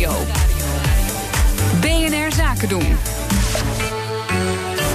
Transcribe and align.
Nieuwsradio. 0.00 0.32
BNR 1.80 2.32
Zaken 2.32 2.68
doen. 2.68 2.96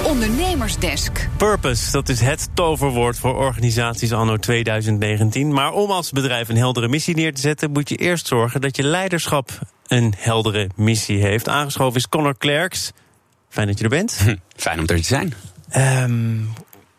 Ondernemersdesk. 0.04 1.28
Purpose, 1.36 1.92
dat 1.92 2.08
is 2.08 2.20
het 2.20 2.48
toverwoord 2.54 3.18
voor 3.18 3.36
organisaties 3.36 4.12
anno 4.12 4.36
2019. 4.36 5.52
Maar 5.52 5.72
om 5.72 5.90
als 5.90 6.10
bedrijf 6.10 6.48
een 6.48 6.56
heldere 6.56 6.88
missie 6.88 7.14
neer 7.14 7.34
te 7.34 7.40
zetten, 7.40 7.70
moet 7.70 7.88
je 7.88 7.96
eerst 7.96 8.26
zorgen 8.26 8.60
dat 8.60 8.76
je 8.76 8.82
leiderschap 8.82 9.50
een 9.86 10.14
heldere 10.16 10.68
missie 10.74 11.22
heeft. 11.22 11.48
Aangeschoven 11.48 11.96
is 11.96 12.08
Connor 12.08 12.36
Clerks. 12.38 12.92
Fijn 13.48 13.66
dat 13.66 13.78
je 13.78 13.84
er 13.84 13.90
bent. 13.90 14.18
Hm, 14.18 14.36
fijn 14.56 14.78
om 14.78 14.86
er 14.86 14.96
te 14.96 15.02
zijn. 15.02 15.34
Um, 15.76 16.52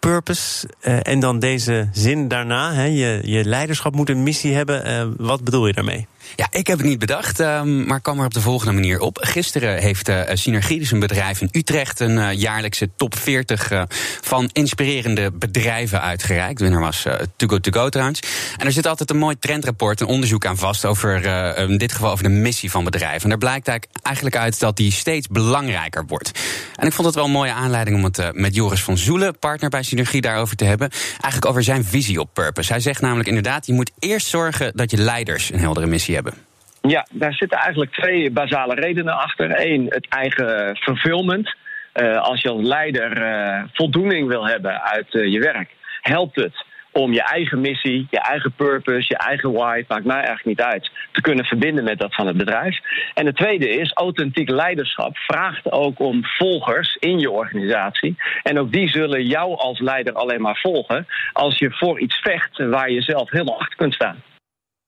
purpose 0.08 0.68
uh, 0.82 1.00
en 1.02 1.20
dan 1.20 1.40
deze 1.40 1.90
zin 1.92 2.28
daarna. 2.28 2.82
Je, 2.82 3.20
je 3.24 3.46
leiderschap 3.46 3.96
moet 3.96 4.10
een 4.10 4.24
missie 4.24 4.54
hebben. 4.54 4.88
Uh, 4.88 5.08
wat 5.18 5.44
bedoel 5.44 5.68
je 5.68 5.74
daarmee? 5.74 6.08
Ja, 6.36 6.48
ik 6.52 6.68
heb 6.68 6.78
het 6.78 6.88
niet 6.88 7.00
bedacht, 7.00 7.40
um, 7.40 7.86
maar 7.86 8.02
kwam 8.02 8.20
er 8.20 8.26
op 8.26 8.34
de 8.34 8.42
volgende 8.42 8.74
manier 8.74 9.00
op. 9.00 9.18
Gisteren 9.22 9.78
heeft 9.78 10.10
uh, 10.10 10.22
Synergie, 10.34 10.80
dus 10.80 10.92
een 10.92 11.00
bedrijf 11.00 11.42
in 11.42 11.50
Utrecht, 11.52 12.00
een 12.00 12.38
jaarlijkse 12.38 12.90
top 12.96 13.18
40 13.18 13.72
uh, 13.72 13.84
van 14.22 14.50
inspirerende 14.54 15.32
bedrijven 15.32 16.02
uitgereikt. 16.02 16.60
Winnaar 16.60 16.82
was 16.82 17.06
To 17.36 17.48
Go 17.48 17.60
To 17.60 17.72
Go 17.72 17.90
trouwens. 17.90 18.20
En 18.58 18.66
er 18.66 18.72
zit 18.72 18.88
altijd 18.88 19.10
een 19.10 19.18
mooi 19.18 19.40
trendrapport, 19.40 20.02
een 20.02 20.08
onderzoek 20.08 20.46
aan 20.46 20.58
vast 20.58 20.86
over, 20.86 21.26
in 21.58 21.78
dit 21.78 21.92
geval 21.92 22.12
over 22.12 22.24
de 22.24 22.30
missie 22.30 22.72
van 22.72 22.84
bedrijven. 22.84 23.22
En 23.22 23.30
daar 23.30 23.38
blijkt 23.38 23.88
eigenlijk 24.02 24.36
uit 24.36 24.60
dat 24.60 24.78
die 24.78 24.92
steeds 24.92 25.28
belangrijker 25.28 26.06
wordt. 26.06 26.32
En 26.76 26.88
ik 26.88 26.94
vond 26.94 27.08
het 27.08 27.16
wel 27.16 27.26
een 27.26 27.32
mooie 27.32 27.54
aanleiding 27.54 27.98
om 27.98 28.04
het 28.04 28.36
met 28.36 28.56
Joris 28.56 28.84
van 28.84 28.98
Zoelen, 28.98 29.40
partner 29.40 29.70
bij 29.70 29.84
Synergie, 29.84 29.97
daarover 30.22 30.56
te 30.56 30.66
hebben. 30.66 30.90
Eigenlijk 31.10 31.46
over 31.46 31.64
zijn 31.64 31.84
visie 31.84 32.20
op 32.20 32.34
purpose. 32.34 32.72
Hij 32.72 32.82
zegt 32.82 33.02
namelijk 33.02 33.28
inderdaad, 33.28 33.66
je 33.66 33.74
moet 33.74 33.92
eerst 34.00 34.28
zorgen 34.28 34.72
dat 34.76 34.92
je 34.92 34.98
leiders 34.98 35.52
een 35.52 35.60
heldere 35.60 35.88
missie 35.88 36.16
hebben. 36.16 36.34
Ja, 36.82 37.08
daar 37.12 37.34
zitten 37.34 37.58
eigenlijk 37.58 37.92
twee 37.94 38.32
basale 38.32 38.76
redenen 38.76 39.18
achter. 39.18 39.68
Eén, 39.68 39.86
het 39.90 40.08
eigen 40.10 40.76
fulfillment. 40.76 41.56
Uh, 41.96 42.22
als 42.22 42.42
je 42.42 42.50
als 42.50 42.64
leider 42.64 43.22
uh, 43.22 43.64
voldoening 43.74 44.28
wil 44.28 44.48
hebben 44.48 44.82
uit 44.82 45.14
uh, 45.14 45.32
je 45.32 45.40
werk, 45.40 45.70
helpt 46.02 46.36
het 46.36 46.66
om 46.98 47.14
je 47.14 47.24
eigen 47.24 47.62
missie, 47.62 48.08
je 48.10 48.20
eigen 48.20 48.52
purpose, 48.52 49.06
je 49.08 49.18
eigen 49.18 49.52
why, 49.52 49.84
maakt 49.88 50.06
mij 50.06 50.16
eigenlijk 50.16 50.46
niet 50.46 50.62
uit, 50.62 50.92
te 51.12 51.22
kunnen 51.22 51.46
verbinden 51.46 51.84
met 51.84 52.00
dat 52.00 52.16
van 52.16 52.28
het 52.28 52.38
bedrijf. 52.38 52.80
En 53.14 53.26
het 53.26 53.36
tweede 53.36 53.70
is, 53.70 53.92
authentiek 53.94 54.50
leiderschap 54.50 55.18
vraagt 55.18 55.72
ook 55.72 56.00
om 56.00 56.26
volgers 56.26 56.96
in 57.00 57.20
je 57.20 57.32
organisatie. 57.32 58.16
En 58.44 58.60
ook 58.60 58.72
die 58.72 58.90
zullen 58.90 59.26
jou 59.26 59.58
als 59.58 59.80
leider 59.80 60.14
alleen 60.14 60.42
maar 60.42 60.60
volgen 60.62 61.08
als 61.34 61.58
je 61.58 61.72
voor 61.72 62.00
iets 62.00 62.16
vecht 62.16 62.58
waar 62.58 62.92
je 62.92 63.02
zelf 63.02 63.30
helemaal 63.30 63.60
achter 63.60 63.78
kunt 63.78 63.94
staan. 63.94 64.24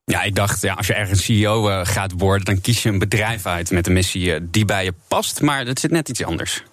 Ja, 0.03 0.23
ik 0.23 0.35
dacht, 0.35 0.61
ja, 0.61 0.73
als 0.73 0.87
je 0.87 0.93
ergens 0.93 1.25
CEO 1.25 1.69
uh, 1.69 1.79
gaat 1.83 2.13
worden, 2.17 2.45
dan 2.45 2.61
kies 2.61 2.83
je 2.83 2.89
een 2.89 2.99
bedrijf 2.99 3.45
uit 3.45 3.71
met 3.71 3.87
een 3.87 3.93
missie 3.93 4.33
uh, 4.33 4.39
die 4.41 4.65
bij 4.65 4.83
je 4.83 4.93
past. 5.07 5.41
Maar 5.41 5.65
dat 5.65 5.79
zit 5.79 5.91
net 5.91 6.09
iets 6.09 6.23
anders. 6.23 6.63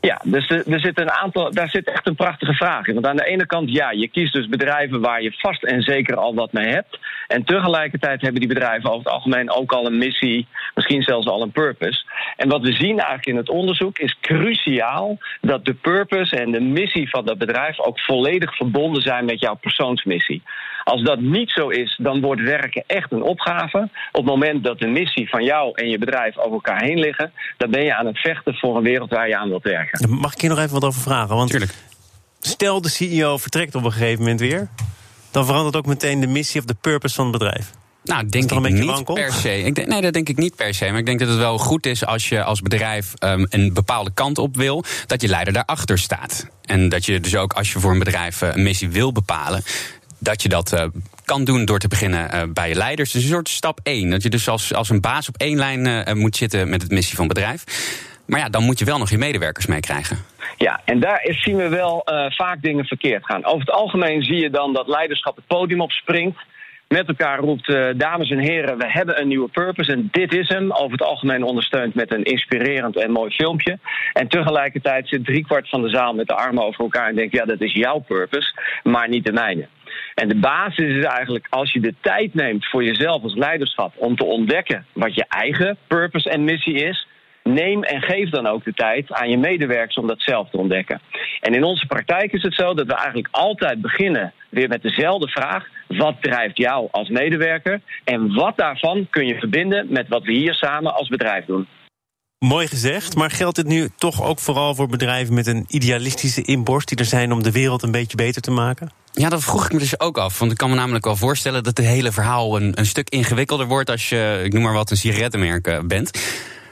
Ja, 0.00 0.20
dus 0.24 0.48
er 0.48 0.80
zit 0.80 1.00
een 1.00 1.10
aantal, 1.10 1.52
daar 1.52 1.70
zit 1.70 1.90
echt 1.90 2.06
een 2.06 2.14
prachtige 2.14 2.52
vraag 2.52 2.86
in. 2.86 2.94
Want 2.94 3.06
aan 3.06 3.16
de 3.16 3.26
ene 3.26 3.46
kant, 3.46 3.72
ja, 3.72 3.90
je 3.90 4.08
kiest 4.08 4.32
dus 4.32 4.48
bedrijven 4.48 5.00
waar 5.00 5.22
je 5.22 5.32
vast 5.32 5.64
en 5.64 5.82
zeker 5.82 6.16
al 6.16 6.34
wat 6.34 6.52
mee 6.52 6.68
hebt. 6.68 6.98
En 7.26 7.44
tegelijkertijd 7.44 8.20
hebben 8.20 8.40
die 8.40 8.48
bedrijven 8.48 8.90
over 8.90 9.04
het 9.04 9.12
algemeen 9.12 9.50
ook 9.50 9.72
al 9.72 9.86
een 9.86 9.98
missie, 9.98 10.46
misschien 10.74 11.02
zelfs 11.02 11.26
al 11.26 11.42
een 11.42 11.50
purpose. 11.50 12.04
En 12.36 12.48
wat 12.48 12.62
we 12.62 12.72
zien 12.72 12.98
eigenlijk 12.98 13.26
in 13.26 13.36
het 13.36 13.48
onderzoek 13.48 13.98
is 13.98 14.16
cruciaal 14.20 15.18
dat 15.40 15.64
de 15.64 15.74
purpose 15.74 16.36
en 16.36 16.50
de 16.50 16.60
missie 16.60 17.10
van 17.10 17.24
dat 17.24 17.38
bedrijf 17.38 17.80
ook 17.80 18.00
volledig 18.00 18.56
verbonden 18.56 19.02
zijn 19.02 19.24
met 19.24 19.40
jouw 19.40 19.54
persoonsmissie. 19.54 20.42
Als 20.84 21.02
dat 21.02 21.20
niet 21.20 21.50
zo 21.50 21.68
is, 21.68 21.98
dan 22.02 22.20
wordt 22.20 22.42
werken 22.42 22.84
echt 22.86 23.12
een 23.12 23.22
opgave. 23.22 23.88
Op 24.12 24.24
het 24.24 24.24
moment 24.24 24.64
dat 24.64 24.78
de 24.78 24.86
missie 24.86 25.28
van 25.28 25.44
jou 25.44 25.72
en 25.74 25.88
je 25.88 25.98
bedrijf 25.98 26.38
over 26.38 26.52
elkaar 26.52 26.82
heen 26.82 26.98
liggen, 26.98 27.32
dan 27.56 27.70
ben 27.70 27.84
je 27.84 27.96
aan 27.96 28.06
het 28.06 28.18
vechten 28.18 28.54
voor 28.54 28.76
een 28.76 28.82
wereld 28.82 29.10
waar 29.10 29.28
je 29.28 29.36
aan 29.36 29.48
wilt 29.48 29.62
werken. 29.62 30.10
Mag 30.10 30.32
ik 30.32 30.40
hier 30.40 30.50
nog 30.50 30.58
even 30.58 30.72
wat 30.72 30.84
over 30.84 31.00
vragen? 31.00 31.36
Want 31.36 31.50
Tuurlijk. 31.50 31.74
stel 32.40 32.80
de 32.80 32.88
CEO 32.88 33.36
vertrekt 33.36 33.74
op 33.74 33.84
een 33.84 33.92
gegeven 33.92 34.18
moment 34.18 34.40
weer, 34.40 34.68
dan 35.30 35.46
verandert 35.46 35.76
ook 35.76 35.86
meteen 35.86 36.20
de 36.20 36.26
missie 36.26 36.60
of 36.60 36.66
de 36.66 36.76
purpose 36.80 37.14
van 37.14 37.24
het 37.24 37.38
bedrijf. 37.38 37.70
Nou, 38.02 38.26
denk 38.26 38.50
ik 38.50 38.72
niet 38.72 38.84
wankel? 38.84 39.14
per 39.14 39.32
se. 39.32 39.62
Ik 39.62 39.74
denk, 39.74 39.88
nee, 39.88 40.00
dat 40.00 40.12
denk 40.12 40.28
ik 40.28 40.36
niet 40.36 40.56
per 40.56 40.74
se. 40.74 40.88
Maar 40.90 40.98
ik 40.98 41.06
denk 41.06 41.18
dat 41.18 41.28
het 41.28 41.38
wel 41.38 41.58
goed 41.58 41.86
is 41.86 42.06
als 42.06 42.28
je 42.28 42.44
als 42.44 42.60
bedrijf 42.60 43.12
um, 43.24 43.46
een 43.48 43.72
bepaalde 43.72 44.10
kant 44.14 44.38
op 44.38 44.56
wil, 44.56 44.84
dat 45.06 45.22
je 45.22 45.28
leider 45.28 45.52
daarachter 45.52 45.98
staat. 45.98 46.46
En 46.62 46.88
dat 46.88 47.04
je 47.06 47.20
dus 47.20 47.36
ook 47.36 47.52
als 47.52 47.72
je 47.72 47.78
voor 47.78 47.92
een 47.92 47.98
bedrijf 47.98 48.40
een 48.40 48.62
missie 48.62 48.90
wil 48.90 49.12
bepalen, 49.12 49.62
dat 50.20 50.42
je 50.42 50.48
dat 50.48 50.72
uh, 50.72 50.84
kan 51.24 51.44
doen 51.44 51.64
door 51.64 51.78
te 51.78 51.88
beginnen 51.88 52.34
uh, 52.34 52.42
bij 52.52 52.68
je 52.68 52.74
leiders. 52.74 53.12
Dus 53.12 53.22
een 53.22 53.28
soort 53.28 53.48
stap 53.48 53.80
1. 53.82 54.10
Dat 54.10 54.22
je 54.22 54.28
dus 54.28 54.48
als, 54.48 54.74
als 54.74 54.88
een 54.88 55.00
baas 55.00 55.28
op 55.28 55.36
één 55.36 55.56
lijn 55.56 55.86
uh, 55.86 56.14
moet 56.14 56.36
zitten 56.36 56.68
met 56.68 56.82
het 56.82 56.90
missie 56.90 57.16
van 57.16 57.24
het 57.24 57.34
bedrijf. 57.34 57.64
Maar 58.26 58.40
ja, 58.40 58.48
dan 58.48 58.62
moet 58.62 58.78
je 58.78 58.84
wel 58.84 58.98
nog 58.98 59.10
je 59.10 59.18
medewerkers 59.18 59.66
meekrijgen. 59.66 60.18
Ja, 60.56 60.80
en 60.84 61.00
daar 61.00 61.20
zien 61.30 61.56
we 61.56 61.68
wel 61.68 62.02
vaak 62.28 62.62
dingen 62.62 62.84
verkeerd 62.84 63.24
gaan. 63.24 63.44
Over 63.44 63.60
het 63.60 63.70
algemeen 63.70 64.22
zie 64.22 64.36
je 64.36 64.50
dan 64.50 64.72
dat 64.72 64.86
leiderschap 64.86 65.36
het 65.36 65.46
podium 65.46 65.80
opspringt 65.80 66.38
met 66.94 67.08
elkaar 67.08 67.38
roept: 67.38 67.68
uh, 67.68 67.88
dames 67.96 68.30
en 68.30 68.38
heren, 68.38 68.78
we 68.78 68.90
hebben 68.90 69.20
een 69.20 69.28
nieuwe 69.28 69.48
purpose 69.48 69.92
en 69.92 70.08
dit 70.10 70.34
is 70.34 70.48
hem. 70.48 70.72
Over 70.72 70.92
het 70.92 71.02
algemeen 71.02 71.42
ondersteund 71.42 71.94
met 71.94 72.12
een 72.12 72.22
inspirerend 72.22 72.96
en 72.96 73.10
mooi 73.10 73.30
filmpje. 73.30 73.78
En 74.12 74.28
tegelijkertijd 74.28 75.08
zit 75.08 75.24
driekwart 75.24 75.68
van 75.68 75.82
de 75.82 75.88
zaal 75.88 76.14
met 76.14 76.26
de 76.26 76.34
armen 76.34 76.64
over 76.64 76.80
elkaar 76.80 77.08
en 77.08 77.14
denkt: 77.14 77.34
ja, 77.34 77.44
dat 77.44 77.60
is 77.60 77.72
jouw 77.72 77.98
purpose, 77.98 78.54
maar 78.82 79.08
niet 79.08 79.24
de 79.24 79.32
mijne. 79.32 79.68
En 80.14 80.28
de 80.28 80.36
basis 80.36 80.96
is 80.96 81.04
eigenlijk 81.04 81.46
als 81.50 81.72
je 81.72 81.80
de 81.80 81.94
tijd 82.00 82.34
neemt 82.34 82.68
voor 82.68 82.84
jezelf 82.84 83.22
als 83.22 83.34
leiderschap 83.34 83.92
om 83.96 84.16
te 84.16 84.24
ontdekken 84.24 84.86
wat 84.92 85.14
je 85.14 85.24
eigen 85.28 85.76
purpose 85.86 86.30
en 86.30 86.44
missie 86.44 86.74
is. 86.74 87.06
Neem 87.42 87.82
en 87.82 88.00
geef 88.00 88.30
dan 88.30 88.46
ook 88.46 88.64
de 88.64 88.72
tijd 88.72 89.12
aan 89.12 89.30
je 89.30 89.38
medewerkers 89.38 89.96
om 89.96 90.06
dat 90.06 90.22
zelf 90.22 90.50
te 90.50 90.56
ontdekken. 90.56 91.00
En 91.40 91.54
in 91.54 91.64
onze 91.64 91.86
praktijk 91.86 92.32
is 92.32 92.42
het 92.42 92.54
zo 92.54 92.74
dat 92.74 92.86
we 92.86 92.94
eigenlijk 92.94 93.28
altijd 93.30 93.80
beginnen 93.80 94.32
weer 94.48 94.68
met 94.68 94.82
dezelfde 94.82 95.28
vraag: 95.28 95.66
wat 95.88 96.16
drijft 96.20 96.56
jou 96.56 96.88
als 96.90 97.08
medewerker? 97.08 97.80
En 98.04 98.34
wat 98.34 98.56
daarvan 98.56 99.06
kun 99.10 99.26
je 99.26 99.38
verbinden 99.38 99.86
met 99.88 100.08
wat 100.08 100.24
we 100.24 100.32
hier 100.32 100.54
samen 100.54 100.94
als 100.94 101.08
bedrijf 101.08 101.44
doen? 101.44 101.66
Mooi 102.38 102.66
gezegd, 102.66 103.16
maar 103.16 103.30
geldt 103.30 103.56
dit 103.56 103.66
nu 103.66 103.88
toch 103.96 104.22
ook 104.22 104.38
vooral 104.38 104.74
voor 104.74 104.88
bedrijven 104.88 105.34
met 105.34 105.46
een 105.46 105.64
idealistische 105.68 106.42
inborst 106.42 106.88
die 106.88 106.98
er 106.98 107.04
zijn 107.04 107.32
om 107.32 107.42
de 107.42 107.52
wereld 107.52 107.82
een 107.82 107.90
beetje 107.90 108.16
beter 108.16 108.42
te 108.42 108.50
maken? 108.50 108.90
Ja, 109.12 109.28
dat 109.28 109.44
vroeg 109.44 109.64
ik 109.64 109.72
me 109.72 109.78
dus 109.78 110.00
ook 110.00 110.18
af. 110.18 110.38
Want 110.38 110.50
ik 110.50 110.56
kan 110.56 110.70
me 110.70 110.76
namelijk 110.76 111.04
wel 111.04 111.16
voorstellen 111.16 111.62
dat 111.62 111.76
het 111.76 111.86
hele 111.86 112.12
verhaal 112.12 112.56
een, 112.56 112.78
een 112.78 112.86
stuk 112.86 113.08
ingewikkelder 113.08 113.66
wordt 113.66 113.90
als 113.90 114.08
je, 114.08 114.40
ik 114.44 114.52
noem 114.52 114.62
maar 114.62 114.72
wat, 114.72 114.90
een 114.90 114.96
sigarettenmerk 114.96 115.66
eh, 115.66 115.78
bent. 115.80 116.10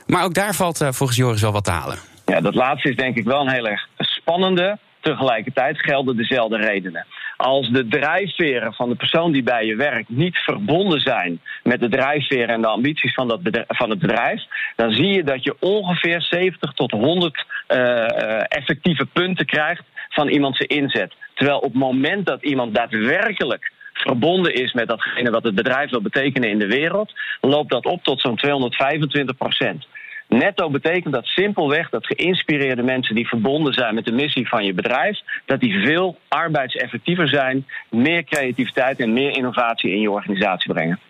Maar 0.08 0.24
ook 0.24 0.34
daar 0.34 0.54
valt 0.54 0.80
uh, 0.80 0.88
volgens 0.92 1.18
Joris 1.18 1.40
wel 1.40 1.52
wat 1.52 1.64
te 1.64 1.70
halen. 1.70 1.98
Ja, 2.26 2.40
dat 2.40 2.54
laatste 2.54 2.88
is 2.88 2.96
denk 2.96 3.16
ik 3.16 3.24
wel 3.24 3.40
een 3.40 3.52
heel 3.52 3.68
erg 3.68 3.88
spannende. 3.96 4.78
Tegelijkertijd 5.00 5.80
gelden 5.80 6.16
dezelfde 6.16 6.56
redenen. 6.56 7.06
Als 7.36 7.68
de 7.68 7.88
drijfveren 7.88 8.72
van 8.72 8.88
de 8.88 8.94
persoon 8.94 9.32
die 9.32 9.42
bij 9.42 9.66
je 9.66 9.76
werkt 9.76 10.08
niet 10.08 10.36
verbonden 10.36 11.00
zijn 11.00 11.40
met 11.62 11.80
de 11.80 11.88
drijfveren 11.88 12.48
en 12.48 12.60
de 12.60 12.66
ambities 12.66 13.14
van, 13.14 13.28
dat 13.28 13.40
van 13.68 13.90
het 13.90 13.98
bedrijf, 13.98 14.42
dan 14.76 14.90
zie 14.92 15.06
je 15.06 15.24
dat 15.24 15.44
je 15.44 15.56
ongeveer 15.60 16.22
70 16.22 16.72
tot 16.72 16.90
100 16.90 17.44
uh, 17.68 18.40
effectieve 18.48 19.06
punten 19.06 19.46
krijgt 19.46 19.82
van 20.08 20.28
iemand 20.28 20.56
zijn 20.56 20.68
inzet. 20.68 21.14
Terwijl 21.34 21.58
op 21.58 21.72
het 21.72 21.82
moment 21.82 22.26
dat 22.26 22.42
iemand 22.42 22.74
daadwerkelijk 22.74 23.72
verbonden 23.92 24.54
is 24.54 24.72
met 24.72 24.88
datgene 24.88 25.30
wat 25.30 25.42
het 25.42 25.54
bedrijf 25.54 25.90
wil 25.90 26.02
betekenen 26.02 26.50
in 26.50 26.58
de 26.58 26.66
wereld, 26.66 27.12
loopt 27.40 27.70
dat 27.70 27.84
op 27.84 28.02
tot 28.02 28.20
zo'n 28.20 28.36
225 28.36 29.36
procent. 29.36 29.86
Netto 30.28 30.70
betekent 30.70 31.14
dat 31.14 31.24
simpelweg 31.24 31.90
dat 31.90 32.06
geïnspireerde 32.06 32.82
mensen 32.82 33.14
die 33.14 33.28
verbonden 33.28 33.72
zijn 33.72 33.94
met 33.94 34.04
de 34.04 34.12
missie 34.12 34.48
van 34.48 34.64
je 34.64 34.74
bedrijf, 34.74 35.18
dat 35.46 35.60
die 35.60 35.84
veel 35.84 36.18
arbeidseffectiever 36.28 37.28
zijn, 37.28 37.66
meer 37.90 38.24
creativiteit 38.24 39.00
en 39.00 39.12
meer 39.12 39.36
innovatie 39.36 39.90
in 39.90 40.00
je 40.00 40.10
organisatie 40.10 40.72
brengen. 40.72 41.00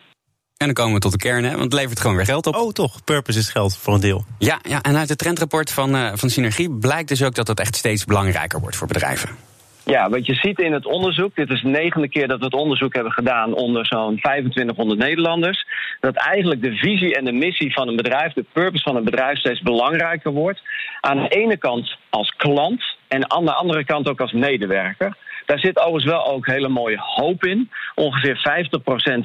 En 0.56 0.66
dan 0.66 0.74
komen 0.74 0.94
we 0.94 1.00
tot 1.00 1.12
de 1.12 1.18
kern, 1.18 1.44
hè? 1.44 1.50
want 1.50 1.62
het 1.62 1.72
levert 1.72 2.00
gewoon 2.00 2.16
weer 2.16 2.24
geld 2.24 2.46
op. 2.46 2.54
Oh, 2.54 2.72
toch? 2.72 3.04
Purpose 3.04 3.38
is 3.38 3.48
geld 3.48 3.76
voor 3.76 3.94
een 3.94 4.00
deel. 4.00 4.24
Ja, 4.38 4.58
ja 4.62 4.82
en 4.82 4.96
uit 4.96 5.08
het 5.08 5.18
trendrapport 5.18 5.72
van, 5.72 5.94
uh, 5.94 6.10
van 6.14 6.30
Synergie 6.30 6.70
blijkt 6.70 7.08
dus 7.08 7.22
ook 7.22 7.34
dat 7.34 7.46
dat 7.46 7.60
echt 7.60 7.76
steeds 7.76 8.04
belangrijker 8.04 8.60
wordt 8.60 8.76
voor 8.76 8.86
bedrijven. 8.86 9.47
Ja, 9.90 10.08
wat 10.08 10.26
je 10.26 10.34
ziet 10.34 10.60
in 10.60 10.72
het 10.72 10.86
onderzoek, 10.86 11.34
dit 11.34 11.50
is 11.50 11.62
de 11.62 11.68
negende 11.68 12.08
keer 12.08 12.28
dat 12.28 12.38
we 12.38 12.44
het 12.44 12.54
onderzoek 12.54 12.94
hebben 12.94 13.12
gedaan 13.12 13.54
onder 13.54 13.86
zo'n 13.86 14.16
2500 14.16 14.98
Nederlanders, 14.98 15.66
dat 16.00 16.16
eigenlijk 16.16 16.62
de 16.62 16.76
visie 16.76 17.14
en 17.14 17.24
de 17.24 17.32
missie 17.32 17.72
van 17.72 17.88
een 17.88 17.96
bedrijf, 17.96 18.32
de 18.32 18.44
purpose 18.52 18.82
van 18.82 18.96
een 18.96 19.04
bedrijf 19.04 19.38
steeds 19.38 19.60
belangrijker 19.60 20.32
wordt. 20.32 20.62
Aan 21.00 21.22
de 21.22 21.28
ene 21.28 21.56
kant 21.56 21.96
als 22.10 22.34
klant 22.36 22.84
en 23.08 23.30
aan 23.30 23.44
de 23.44 23.52
andere 23.54 23.84
kant 23.84 24.08
ook 24.08 24.20
als 24.20 24.32
medewerker. 24.32 25.16
Daar 25.46 25.58
zit 25.58 25.78
overigens 25.78 26.12
wel 26.12 26.26
ook 26.26 26.46
hele 26.46 26.68
mooie 26.68 26.98
hoop 26.98 27.44
in. 27.44 27.70
Ongeveer 27.94 28.66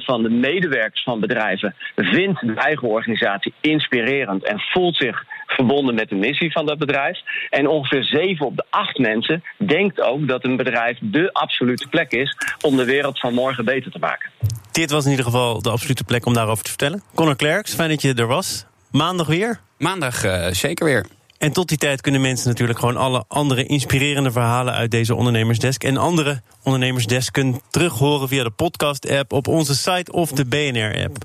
50% 0.00 0.04
van 0.04 0.22
de 0.22 0.30
medewerkers 0.30 1.02
van 1.02 1.20
bedrijven 1.20 1.74
vindt 1.96 2.40
de 2.40 2.54
eigen 2.54 2.88
organisatie 2.88 3.54
inspirerend 3.60 4.44
en 4.44 4.60
voelt 4.60 4.96
zich 4.96 5.24
verbonden 5.54 5.94
met 5.94 6.08
de 6.08 6.14
missie 6.14 6.52
van 6.52 6.66
dat 6.66 6.78
bedrijf. 6.78 7.18
En 7.50 7.68
ongeveer 7.68 8.04
7 8.04 8.46
op 8.46 8.56
de 8.56 8.64
8 8.70 8.98
mensen 8.98 9.42
denkt 9.56 10.00
ook 10.00 10.28
dat 10.28 10.44
een 10.44 10.56
bedrijf 10.56 10.98
de 11.00 11.32
absolute 11.32 11.88
plek 11.88 12.12
is 12.12 12.36
om 12.60 12.76
de 12.76 12.84
wereld 12.84 13.20
van 13.20 13.34
morgen 13.34 13.64
beter 13.64 13.90
te 13.90 13.98
maken. 13.98 14.30
Dit 14.72 14.90
was 14.90 15.04
in 15.04 15.10
ieder 15.10 15.24
geval 15.24 15.62
de 15.62 15.70
absolute 15.70 16.04
plek 16.04 16.26
om 16.26 16.34
daarover 16.34 16.64
te 16.64 16.70
vertellen. 16.70 17.02
Conor 17.14 17.36
Clerks, 17.36 17.74
fijn 17.74 17.88
dat 17.88 18.02
je 18.02 18.14
er 18.14 18.26
was. 18.26 18.66
Maandag 18.90 19.26
weer? 19.26 19.60
Maandag 19.78 20.24
eh, 20.24 20.46
zeker 20.50 20.84
weer. 20.84 21.06
En 21.38 21.52
tot 21.52 21.68
die 21.68 21.78
tijd 21.78 22.00
kunnen 22.00 22.20
mensen 22.20 22.48
natuurlijk 22.48 22.78
gewoon 22.78 22.96
alle 22.96 23.24
andere 23.28 23.64
inspirerende 23.64 24.30
verhalen 24.30 24.74
uit 24.74 24.90
deze 24.90 25.14
ondernemersdesk 25.14 25.84
en 25.84 25.96
andere 25.96 26.42
ondernemersdesken 26.62 27.60
terughoren 27.70 28.28
via 28.28 28.44
de 28.44 28.50
podcast-app 28.50 29.32
op 29.32 29.48
onze 29.48 29.74
site 29.74 30.12
of 30.12 30.32
de 30.32 30.46
BNR-app. 30.46 31.16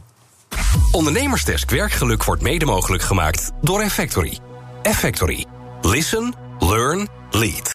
Ondernemersdesk 0.92 1.70
Werkgeluk 1.70 2.24
wordt 2.24 2.42
mede 2.42 2.66
mogelijk 2.66 3.04
gemaakt 3.04 3.52
door 3.62 3.82
Effectory. 3.82 4.40
Effectory. 4.82 5.46
Listen, 5.82 6.34
learn, 6.60 7.08
lead. 7.32 7.68